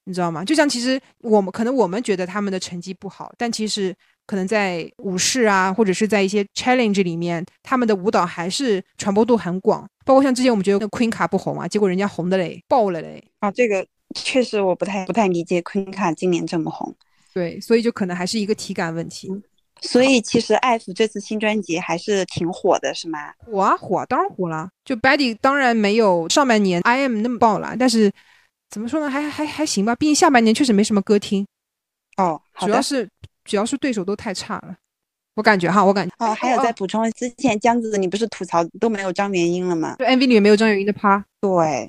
[0.04, 0.42] 你知道吗？
[0.42, 3.94] 就像其实我们可能我们觉得他们的成绩不好，但其实。
[4.26, 9.86] 可能在舞室啊，或者是在一些 challenge 里面，他们的舞蹈还是传播度很广。
[10.04, 13.22] 包括像之前我们觉得 Queen 卡不红啊，结果人家红的嘞，爆了嘞。
[13.40, 16.94] 啊，这个确实我不太不太理解 Queen 卡今年这么红。
[17.32, 19.30] 对，所以就可能还是一个体感问题。
[19.80, 23.18] 所以其实 F 这次新专辑还是挺火的，是吗？
[23.44, 24.68] 火啊火，当然火了。
[24.84, 28.10] 就 Betty 当然没有上半年 I Am 那么爆了，但是
[28.70, 29.94] 怎么说呢，还还还行吧。
[29.96, 31.46] 毕竟下半年确实没什么歌听。
[32.16, 33.08] 哦，主要是
[33.44, 34.76] 主要是对手都太差了，
[35.36, 36.14] 我感觉哈，我感觉。
[36.18, 39.96] 哦，还有再补充，之前江子你不是吐槽都没有张元英了吗？
[39.98, 41.24] 就 MV 里面没有张元英的趴。
[41.40, 41.88] 对，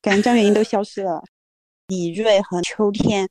[0.00, 1.22] 感觉张元英都消失了。
[1.88, 3.28] 李锐和秋天。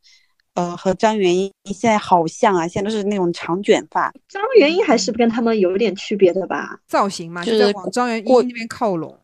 [0.55, 4.13] 呃，和张元英现在好像啊，现在都是那种长卷发。
[4.27, 6.79] 张元英还是跟他们有点区别的吧？
[6.85, 9.17] 造型嘛，就是往张元英那边靠拢。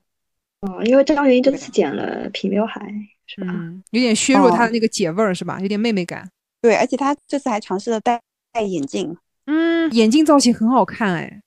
[0.61, 2.81] 哦，因为张元英这次剪了平刘海，
[3.27, 3.53] 是吧？
[3.91, 5.59] 有点削弱她的那个姐味儿，是吧？
[5.61, 6.27] 有点妹妹感。
[6.61, 9.15] 对，而且他这次还尝试了戴戴眼镜。
[9.45, 11.41] 嗯，眼镜造型很好看，哎，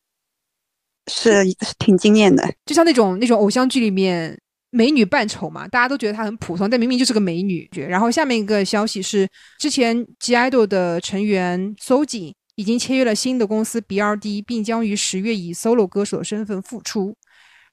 [1.07, 1.45] 是
[1.79, 4.39] 挺惊艳的，就像那种那种偶像剧里面。
[4.75, 7.69] 美女扮丑嘛，大家都觉得她很普通，但明明就是个美女。
[7.91, 17.15] 然后下面一个消息是，之前 G IDOL 的成员 Soji 已经签约了新的公司 BRD，并将于十月以 solo 歌手的身份复出。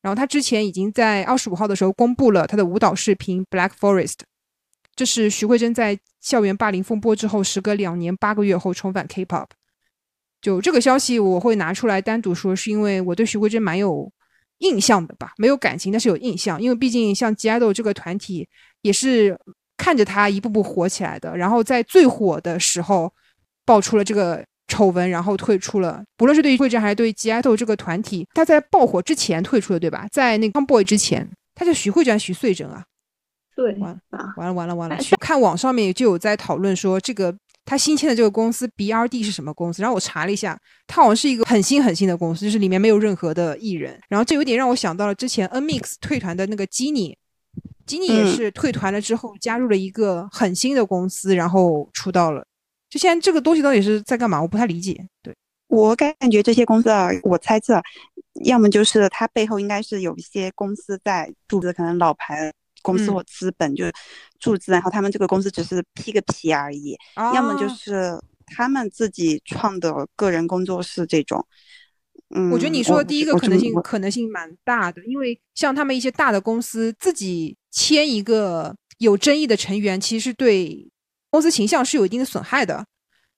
[0.02, 4.15] 然后他之前已经在二十五号的时候公布了他的舞蹈视频《Black Forest》，
[4.99, 9.47] 这是徐慧珍在校园霸凌风波之后，时隔两年八个月后重返 K-pop。
[10.41, 14.12] 就这个消息，我会拿出来单独说，是因为我对徐慧珍蛮有。
[14.62, 18.45] 印象的吧，没有感情，但是有印象，因为毕竟像 g i d o 这个团体
[18.81, 19.33] 也是
[19.77, 23.09] 看着他一步步火起来的，然后在最火的时候
[23.63, 26.03] 爆出了这个丑闻，然后退出了。
[26.17, 30.05] 不论是对于慧珍还是对 g i d o 这个团体，他在爆火之前退出的，对吧？
[30.12, 32.83] 在那个 Boy 之前，他叫徐慧珍徐穗珍啊？
[33.62, 34.00] 对，完
[34.38, 34.98] 完了完了完了！
[34.98, 37.36] 去看网上面就有在讨论说这个。
[37.65, 39.84] 他新签的这个公司 BRD 是什么公司？
[39.84, 43.95] 然后我查了一下，它好像是一个很新很新的公司，就是里面没有任何的艺人。
[44.10, 52.43] 然后这有点让我想到了之前 NMIX 退团的那个 Jennie，Jennie 也是退团了之后加入了一个很新的公司，然后出道了。
[52.89, 54.41] 就现在这个东西到底是在干嘛？
[54.41, 55.06] 我不太理解。
[55.22, 55.36] 对
[55.67, 57.80] 我感觉这些公司啊，我猜测，
[58.45, 62.52] 要么就是它背后应该是有一些公司在注资，可能老牌。
[62.82, 63.94] 公司或资本就是
[64.39, 71.46] 注资，然后他们这个公司只是披个皮而已，要么就是他们自己创的个人工作室这种。
[72.36, 80.88] 嗯，我觉得你说的第一个可能性可能性蛮大的，因为像他们一些大的公司自己签一个有争议的成员，其实对
[81.32, 82.86] 公司形象是有一定的损害的。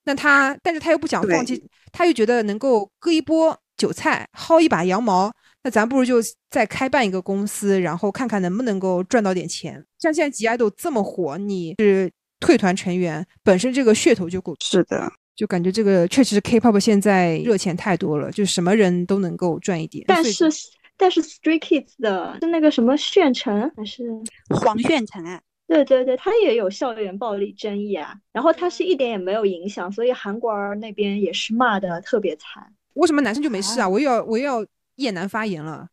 [0.04, 5.32] 那他，但是他又不想放弃，他又觉得能够割一波韭菜，薅一把羊毛。
[5.64, 6.16] 那咱不如就
[6.50, 9.84] 再开办一个公司，然后看看能不能够赚到点钱。
[10.00, 14.56] 像现在 G IDOL 这么火，你是退团成员，本身这个噱头就够。
[14.60, 20.04] 是的，就感觉这个确实是 K-pop 现在热钱太多了，就什么人都能够赚一点。
[20.08, 20.48] 但是
[20.96, 24.02] 但是 Stray Kids 的是那个什么炫成还是
[24.48, 25.40] 黄炫成啊？
[25.68, 32.72] 对对对，他也有校园暴力争议啊，然后他是一点也没有影响，所以韩国儿那边也是骂的特别惨。
[32.94, 33.88] 为什么男生就没事啊？
[33.88, 34.66] 我又要我又要。
[35.02, 35.88] 叶楠发言了，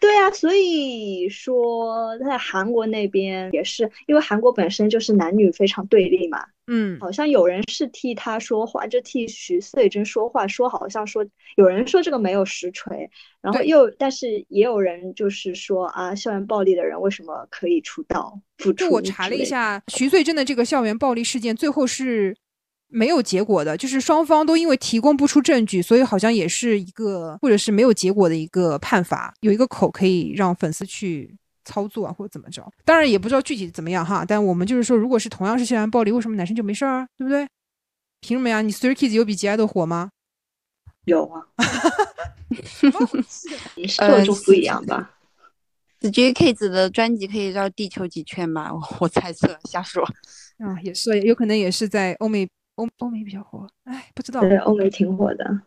[0.00, 11.24] 对啊，所以说在韩国那边也是，因为韩国本身就是男女非常对立嘛，嗯，好像有人是替他说话，就替徐穗珍说话，说好像说
[11.56, 13.08] 有人说这个没有实锤，
[13.42, 18.40] 然后又但是也有人就是说啊，校园暴力的人为什么可以出道？
[18.76, 22.34] 就我查了一下，徐穗珍的这个校园暴力事件最后是。
[22.88, 32.66] 没有结果的，就是双方都因为提供不出证据，所以好像也是一个，或者是没有结果的一个判罚，有一个口可以让粉丝去操作啊，或者怎么着。
[32.84, 37.46] 当然也不知道具体怎么样哈，但我们就是说，如果是同样是校园暴力，为什么男生就没事儿，对不对？
[38.20, 38.62] 凭什么呀？
[38.62, 40.10] 你 Three Kids 有比 G IDOL 火吗？
[41.04, 41.46] 有啊，
[43.86, 45.10] 受众不一样吧
[46.00, 48.72] ？Stray Kids 的专辑可以绕地球几圈吧？
[49.00, 50.02] 我猜测，瞎说。
[50.58, 52.48] 啊，也是，有可能也是在欧美。
[52.76, 54.40] 欧欧美比较火，哎，不知道。
[54.40, 55.60] 对，欧美挺火的。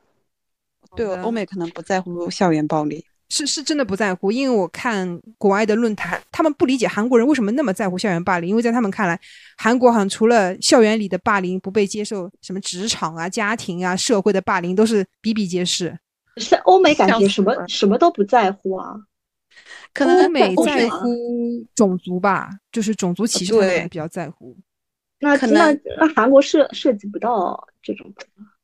[0.96, 4.32] 对，欧美可能不在乎校园暴力，是是真的不在乎。
[4.32, 9.20] 因为我看国外的论坛，他们不理解韩国人为什么那么在乎校园霸凌，因为在他们看来，
[9.58, 15.96] 韩国好像除了校园里的霸凌不被接受，什么职场啊、家庭啊、社会的霸凌都是比比皆是。
[16.38, 18.96] 是欧美感觉什么什么都不在乎啊？
[19.94, 21.08] 可能欧美在乎
[21.76, 23.54] 种族吧，就是种族歧视
[23.90, 24.58] 比较在乎。
[25.20, 28.14] 那那那韩国涉涉及不到这种，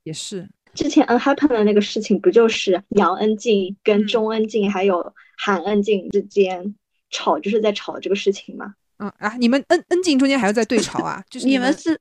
[0.03, 6.75] 也是之前 Unhappen 的那个事情，不就是杨恩静跟钟恩静还有韩恩静之间
[7.09, 8.73] 吵，就是在吵这个事情吗？
[8.97, 11.23] 嗯啊，你们恩恩静中间还要再对吵啊？
[11.29, 11.99] 就是你们是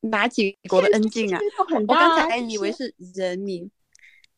[0.00, 1.40] 哪几国的恩静啊？
[1.86, 3.70] 我刚才还以为是人民，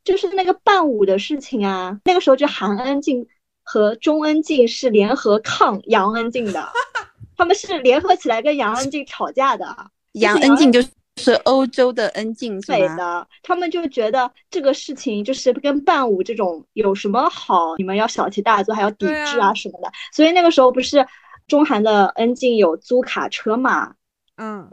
[0.05, 1.99] 就是那个伴舞的事情啊。
[2.05, 3.27] 那个时候就韩恩静
[3.63, 6.69] 和钟恩静是联合抗杨恩静的，
[7.37, 9.67] 他们是联合起来跟杨恩静吵架的。
[10.13, 10.81] 杨恩静就
[11.17, 13.27] 是欧洲的恩静，对的。
[13.43, 17.77] 他们就觉得这个事情就是跟伴舞这种有什么好？
[17.77, 19.91] 你们要小题大做，还要抵制啊什么的。
[20.13, 21.07] 所以那个时候不是
[21.47, 23.95] 中韩的恩静有租卡车嘛？
[24.37, 24.71] 嗯。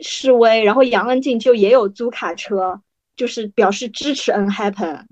[0.00, 2.80] 示威，然后杨恩静就也有租卡车，
[3.14, 5.04] 就是表示支持 N Happen。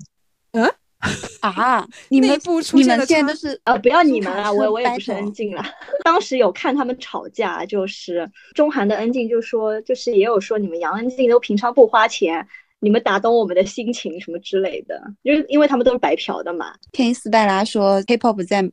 [1.03, 5.65] 嗯啊，你们不你们现在都是呃，不要你们了，我我也不是恩静了。
[6.05, 12.47] 当时有看他们吵架，就是中韩的恩静就说，就是也有说你们杨恩静都平常不花钱，
[12.79, 16.73] 你们打动我们的心情什么之类的，就是因为他们都是白嫖的嘛。
[16.93, 18.71] 听斯黛拉说，K-pop 在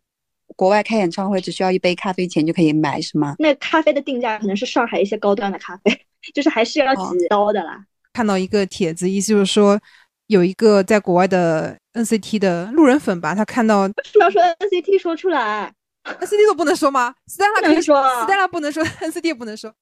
[0.55, 3.35] 国外开演唱会只需要一杯咖啡钱就可以买，是吗？
[3.39, 5.91] 那咖啡的定价可能是上海一些高端的咖啡，
[6.33, 7.83] 就是还是要几刀的啦。
[8.13, 9.79] 看到一个帖子，意思就是说，
[10.29, 19.73] 有一个在国外的 NCT 的路人粉吧，他看到为什么要说 NCT 说出来？NCT 都不能说吗？Stella 可以说，Stella 不能说，NCT 也不能说。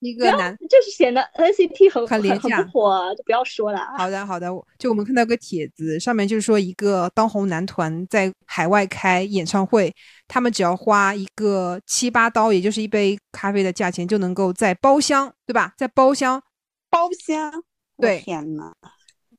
[0.00, 3.80] 一个男，就是显得 NCT 很很廉价，不火，就不要说了。
[3.96, 4.46] 好的，好的，
[4.78, 9.90] 就我们看到个帖子，上面就是说一个当红男团在海外开演唱会，
[10.28, 15.72] 他们只要花一个七八刀，也就是一杯咖啡的价钱，就能够在包厢，对吧？
[15.78, 16.42] 在包厢，
[16.90, 17.50] 包厢，
[17.96, 18.74] 对，天呐。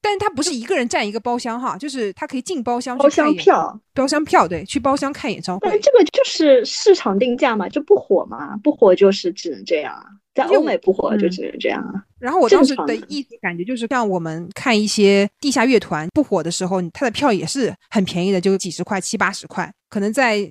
[0.07, 5.67] 但是他不是一个人占一个包厢哈，就是他可以进包厢包厢票，包厢票对，去包厢看演唱会。
[5.69, 12.01] 但这个就是市场定价嘛，就不火嘛，不火就是只能这样啊，在欧美不火就只能这样啊。
[12.19, 20.49] 然后我当时的意思感觉就是，像我们看一些地下乐团不火的时候，他的票也是很便宜的，就几十块、七八十块，可能在。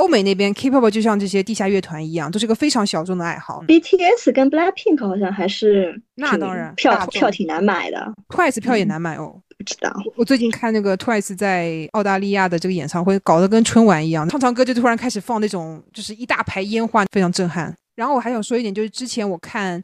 [0.00, 3.62] 欧美那边 K-pop 就像这些地下乐团一样，都是个非常小众的爱好。
[3.68, 9.40] BTS 跟 Blackpink 好像还是那当然票票挺难买的，Twice 票也难买哦。
[9.58, 17.76] 不知道，我最近看那个 Twice 在澳大利亚的这个演唱会，搞得跟春晚一样，唱唱歌就突然开始放那种就是一大排烟花，非常震撼。
[17.94, 19.82] 然后我还想说一点，就是之前我看，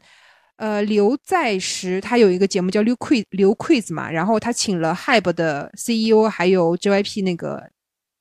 [0.55, 7.63] 呃，刘在石他有一个节目叫刘 Quiz 刘 Quiz 嘛，然后他请了 Hype 的 CEO 还有 JYP 那个。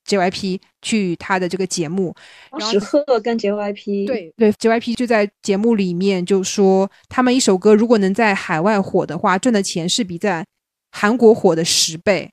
[0.06, 2.14] JYP 去他的这个节目，
[2.60, 10.46] 时赫跟 JYP 对对，JYP 就在节目里面就说，他们一首歌如果能在海外火的话，赚的钱是比在
[10.92, 12.30] 韩国火的十倍，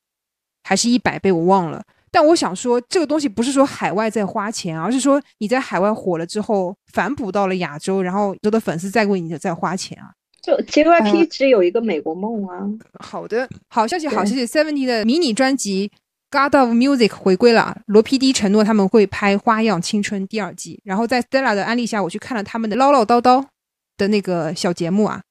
[0.64, 1.84] 还是一百倍，我忘了。
[2.12, 10.14] 但我想说，这个东西不是说海外在花钱，而是说你在海外火了之后，反哺到了亚洲，然后洲的粉丝再为你再花钱啊。
[10.44, 12.60] 就 JYP 只有一个美国梦啊。
[13.00, 15.90] 好的，好消息，好消息，Seventy 的迷你专辑。
[16.34, 20.82] God of Music 回归了，罗 PD 承诺他们会拍《花样青春》第二季。
[20.84, 23.46] 然后在 Stella 的安利下，我去看了他们的唠唠叨叨
[23.98, 25.22] 的那个小节目啊，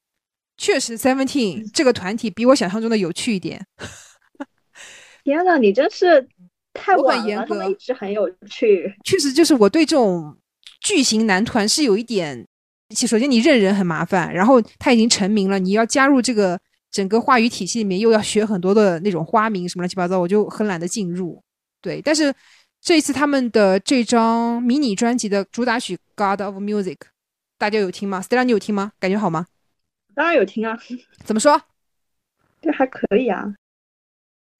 [0.56, 3.66] 确实 Seventeen 这个团体比我想象中的有趣一点。
[5.24, 6.24] 天呐，你真是
[6.72, 8.94] 太很严格，一直很有趣。
[9.04, 10.36] 确实，就是我对这种
[10.82, 12.46] 巨型男团是有一点，
[12.94, 16.60] 首先你认人很麻烦，然后他已经成名了，你要加入这个。
[16.92, 21.42] 整个话语体系里面又要学很多的那种花名什么乱七八糟，我就很懒得进入。
[21.81, 22.33] 对，但是
[22.81, 26.96] 这一次他们的这张迷你专辑的主打曲《God of Music》，
[27.59, 28.92] 大家有听吗？Stella，你有听吗？
[29.00, 29.46] 感觉好吗？
[30.14, 30.78] 当然有听啊。
[31.24, 31.61] 怎么说？
[32.61, 33.52] 这还可以啊。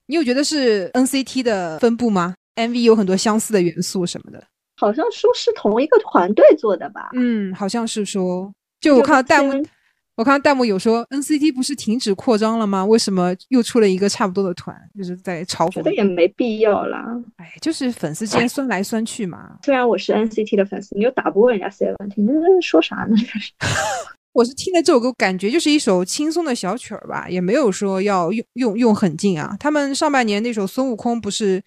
[0.07, 4.43] 你有觉得是 NCT 的分布吗？MV 有很多相似的元素什么的。
[4.77, 7.11] 好像说是同一个团队做的吧？
[7.13, 9.65] 嗯，好像是说，就我看到弹幕。
[10.23, 12.87] 我看弹幕有说 NCT 不是停止扩张了吗？
[12.87, 14.73] 为什么又出了一个差不多的团？
[14.97, 15.83] 就是在嘲讽。
[15.83, 17.05] 这也没必要啦。
[17.39, 19.59] 哎，就是粉丝之间酸来酸去嘛。
[19.65, 23.17] 虽然我是 NCT 的粉丝，你又打不过人家 Seventeen，你在说啥呢？
[24.31, 29.57] 我是听了这首歌，感觉就是一首轻松的小曲儿吧，也没有说要用用用很劲啊。
[29.59, 31.61] 他们上半年那首孙悟空不是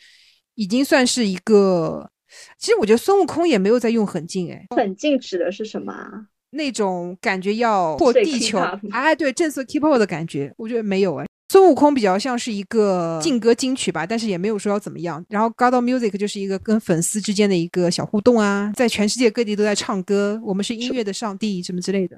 [0.53, 2.09] 已经算是一个，
[2.57, 4.65] 其实我觉得孙悟空也没有在用很劲哎。
[4.77, 5.93] 很劲指的是什么？
[6.55, 8.57] 那种感觉要破地球，
[8.91, 11.25] 哎，对，正色 K-pop 的感觉，我觉得没有哎。
[11.49, 15.23] 孙悟空比较像是一个劲歌金曲吧，但是也没有说要怎么样。
[15.29, 22.17] 然后 God Music 就是一个跟粉丝之间的一个小互动啊，在全世界各地都在唱歌，我们是音乐的上帝什么之类的。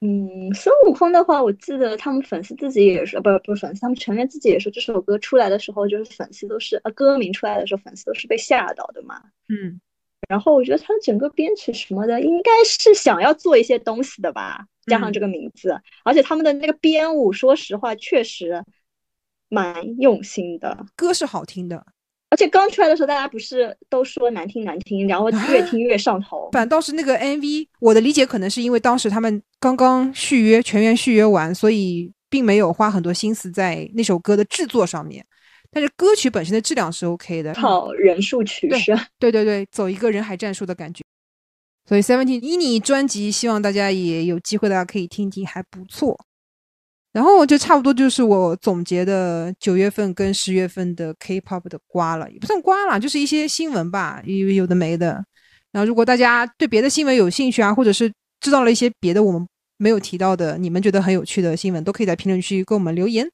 [0.00, 9.22] 嗯，孙悟空的话，我记得他们粉丝自己也是，不不是粉丝，他们成员自己也说，这首歌出来的时候，就是粉丝都是呃歌名出来的时候，粉丝都是被吓到的嘛。
[9.48, 9.80] 嗯。
[10.28, 15.74] 然后我觉得他整个编曲什么的，应该是想要做一些东西的吧，加上这个名字，
[16.04, 18.62] 而且他们的那个编舞，说实话确实
[19.48, 21.82] 蛮用心的，歌是好听的，
[22.28, 26.50] 而且刚出来的时候，大家不是都说难听难听，然后越听越上头。
[26.52, 35.24] 反倒是那个 MV，我的理解可能是因为当时他们刚刚续约，全员续约完，所以并没有花很多心思在那首歌的制作上面。
[35.78, 38.98] 但是歌曲本身的质量是 OK 的，靠人数取胜。
[39.16, 41.04] 对对对，走一个人海战术的感觉。
[41.88, 46.18] 所以 Seventeen 以你专辑，希望大家也有机会，大家可以听听，还不错。
[47.12, 55.24] 然后就差不多就是我总结的九月份跟十月份的 K-pop 的瓜了，也不算瓜了，就是一些新闻吧，有有的没的。
[55.70, 63.24] 然后如果大家对别的新闻有兴趣啊，或者是知道了一些别的我们没有提到的，你们觉得很有趣的新闻，都可以在评论区给我们留言。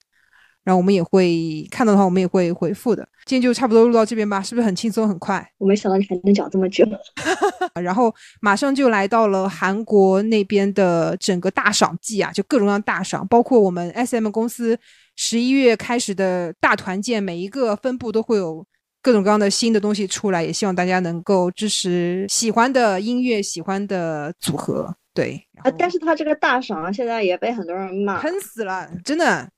[0.64, 3.06] 然后我们也会看到的话，我们也会回复的。
[3.26, 5.46] 今天就差不多录到这边吧，是不是很轻松很快？
[5.58, 6.86] 我没想到你还能讲这么久。
[7.80, 14.78] 然后马上就来到了韩国那边的整个大赏季啊，就各种各样大赏，包括我们 SM 公司
[15.16, 18.64] 十一月开始的大团建，每一个分部都会有
[19.02, 24.94] 各种各样的新的东西出来，也希望大家能够支持喜欢的音乐、喜欢的组合。
[25.12, 29.48] 对啊，但是他这个大赏现在也被很多人骂，喷死了，真的。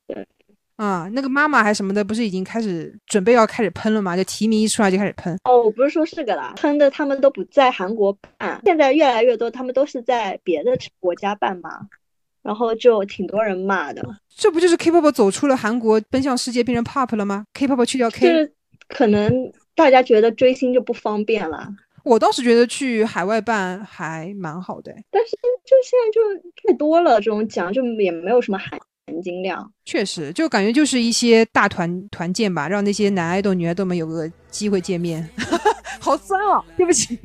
[0.77, 0.85] 对。
[0.85, 4.14] 啊，那个妈妈还什么的，不是已经开始准备要开始喷了吗？
[4.16, 5.35] 就提名一出来就开始喷。
[5.45, 11.70] 哦，我不是说是个啦，喷的他们都不在韩国办，现在越来越多，他们都是在别的国家办嘛，
[12.43, 14.07] 然后就挺多人骂的。
[14.29, 18.53] 这不就是 K-pop 走出了韩国，奔向世界，变成 pop 了吗？K-pop 去掉 K，就是
[18.89, 19.33] 可能
[19.74, 21.68] 大家觉得追星就不方便了。
[22.05, 25.31] 我倒是觉得去海外办还蛮好的，但是
[25.64, 28.79] 就现在就太多了，这种奖就也没有什么含。
[29.17, 35.27] 含金量确实，就感觉就是一些大团团建吧，让那些男爱豆、女爱豆们有个机会见面。
[35.99, 37.19] 好酸哦，对不起。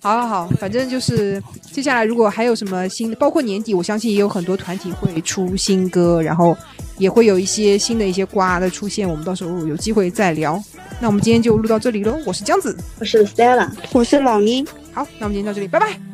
[0.00, 6.56] 好好好，反正就是接下来如果还有什么新的，包括年底，我相信也有很多团体会出新歌，然后
[6.98, 10.62] 也会有一些新的一些瓜的出现，我们到时候有机会再聊。
[11.00, 14.66] 那我们今天就录到这里喽，我是江子，我是 Stella，我是老倪。
[14.92, 16.07] 好，那我们今天到这里，拜拜。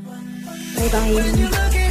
[0.77, 1.84] 拜拜。